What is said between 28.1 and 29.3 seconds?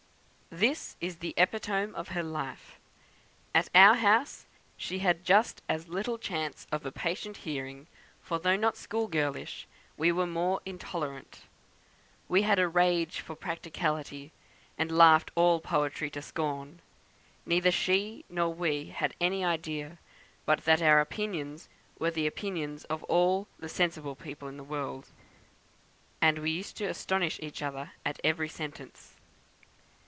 every sentence